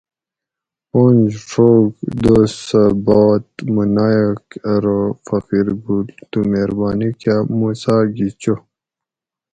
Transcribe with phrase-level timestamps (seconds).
[0.89, 1.91] پنج ڛوگ
[2.21, 8.55] دوسہ باد مو نایٔک ارو فقیر گل تو مہربانی کا موسیٰ گی چو